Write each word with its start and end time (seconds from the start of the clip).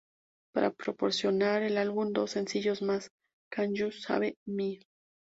Para 0.51 0.71
promocionar 0.71 1.61
el 1.61 1.77
álbum, 1.77 2.11
dos 2.11 2.31
sencillos 2.31 2.81
más, 2.81 3.11
"Can 3.51 3.75
You 3.75 3.91
Save 3.91 4.33
Me? 4.47 4.79